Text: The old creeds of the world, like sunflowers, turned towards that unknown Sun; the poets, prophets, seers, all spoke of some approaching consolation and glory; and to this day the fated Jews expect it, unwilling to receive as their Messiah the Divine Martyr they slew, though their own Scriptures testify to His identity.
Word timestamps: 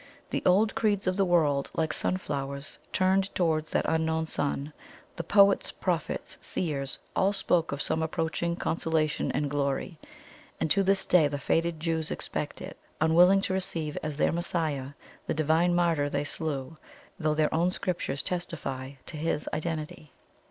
The 0.31 0.41
old 0.47 0.73
creeds 0.73 1.05
of 1.05 1.15
the 1.15 1.25
world, 1.25 1.69
like 1.75 1.93
sunflowers, 1.93 2.79
turned 2.91 3.25
towards 3.35 3.69
that 3.69 3.85
unknown 3.87 4.25
Sun; 4.25 4.73
the 5.15 5.23
poets, 5.23 5.71
prophets, 5.71 6.39
seers, 6.41 6.97
all 7.15 7.33
spoke 7.33 7.71
of 7.71 7.83
some 7.83 8.01
approaching 8.01 8.55
consolation 8.55 9.31
and 9.31 9.47
glory; 9.47 9.99
and 10.59 10.71
to 10.71 10.81
this 10.81 11.05
day 11.05 11.27
the 11.27 11.37
fated 11.37 11.79
Jews 11.79 12.09
expect 12.09 12.63
it, 12.63 12.77
unwilling 12.99 13.41
to 13.41 13.53
receive 13.53 13.95
as 14.01 14.17
their 14.17 14.31
Messiah 14.31 14.95
the 15.27 15.35
Divine 15.35 15.75
Martyr 15.75 16.09
they 16.09 16.23
slew, 16.23 16.77
though 17.19 17.35
their 17.35 17.53
own 17.53 17.69
Scriptures 17.69 18.23
testify 18.23 18.93
to 19.05 19.17
His 19.17 19.47
identity. 19.53 20.13